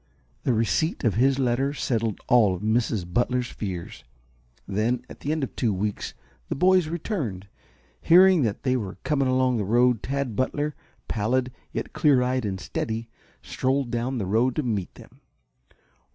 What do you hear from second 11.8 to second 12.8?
clear eyed and